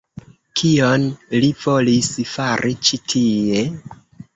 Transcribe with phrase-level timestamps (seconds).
[0.61, 1.05] Kion
[1.45, 3.67] li volis fari ĉi tie?